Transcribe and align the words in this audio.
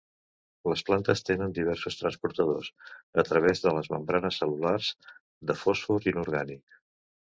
Les 0.71 0.81
plantes 0.87 1.19
tenen 1.27 1.51
diversos 1.57 1.97
transportadors, 1.99 2.71
a 3.23 3.27
través 3.27 3.61
de 3.67 3.75
les 3.79 3.91
membranes 3.97 4.41
cel·lulars, 4.43 4.89
de 5.51 5.61
fòsfor 5.65 6.09
inorgànic. 6.15 6.81